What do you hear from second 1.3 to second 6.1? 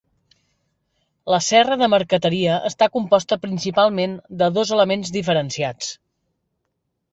La serra de marqueteria està composta principalment de dos elements diferenciats.